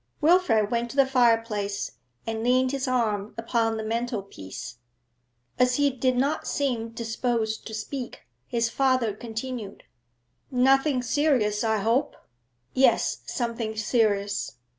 [0.19, 1.91] Wilfrid went to the fireplace
[2.25, 4.79] and leaned his arm upon the mantelpiece.
[5.59, 9.83] As he did not seem disposed to speak, his father continued
[10.49, 12.15] 'Nothing serious, I hope?'
[12.73, 14.53] 'Yes; something serious.'